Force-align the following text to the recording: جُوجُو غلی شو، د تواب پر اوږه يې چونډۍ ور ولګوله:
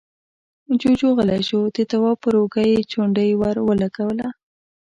جُوجُو 0.79 1.09
غلی 1.17 1.41
شو، 1.47 1.61
د 1.75 1.77
تواب 1.91 2.17
پر 2.23 2.33
اوږه 2.39 2.63
يې 2.71 2.79
چونډۍ 2.91 3.29
ور 3.41 3.57
ولګوله: 3.67 4.27